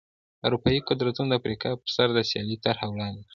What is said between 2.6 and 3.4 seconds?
طرحه وړاندې کړه.